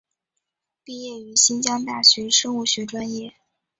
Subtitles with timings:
[0.83, 3.35] 毕业于新疆大学生物学专业。